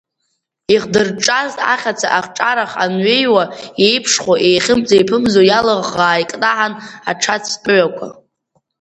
[0.73, 3.43] Ихдырҿҿаз ахьаца ахҿарах анҩеиуа
[3.87, 6.73] еиԥшхо еихьымӡа-еиԥымӡо, иалыӷӷаа икнаҳан
[7.11, 8.07] аҽацә тәыҩақәа.